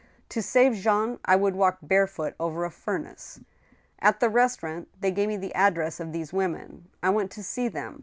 To 0.29 0.41
save 0.41 0.73
Jean, 0.73 1.19
I 1.25 1.35
would 1.35 1.55
walk 1.55 1.77
barefoot 1.83 2.33
over 2.39 2.65
a 2.65 2.71
furnace! 2.71 3.39
At 3.99 4.19
the 4.19 4.29
restaurant 4.31 4.89
they 4.99 5.11
gave 5.11 5.29
me 5.29 5.37
the 5.37 5.53
address 5.53 5.99
of 5.99 6.11
these 6.11 6.33
women. 6.33 6.89
I 7.03 7.11
went 7.11 7.29
to 7.33 7.43
see 7.43 7.67
them. 7.67 7.99